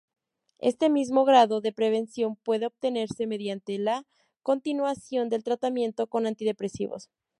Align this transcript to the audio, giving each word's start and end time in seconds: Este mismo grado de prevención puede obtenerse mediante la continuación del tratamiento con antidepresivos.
Este 0.57 0.89
mismo 0.89 1.25
grado 1.25 1.61
de 1.61 1.73
prevención 1.73 2.35
puede 2.37 2.65
obtenerse 2.65 3.27
mediante 3.27 3.77
la 3.77 4.07
continuación 4.41 5.29
del 5.29 5.43
tratamiento 5.43 6.07
con 6.07 6.25
antidepresivos. 6.25 7.11